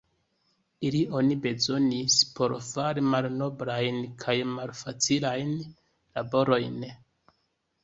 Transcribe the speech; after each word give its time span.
Ilin 0.87 1.11
oni 1.19 1.35
bezonis 1.43 2.15
por 2.39 2.55
fari 2.69 3.05
malnoblajn 3.11 4.01
kaj 4.25 4.37
malfacilajn 4.55 5.55
laborojn. 5.69 6.85